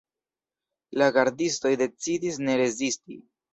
La 1.01 1.09
gardistoj 1.19 1.75
decidis 1.83 2.43
ne 2.49 2.59
rezisti. 2.65 3.23